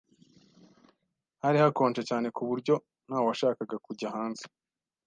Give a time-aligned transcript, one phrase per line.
[1.43, 2.75] Hari hakonje cyane kuburyo
[3.07, 4.43] ntawashakaga kujya hanze.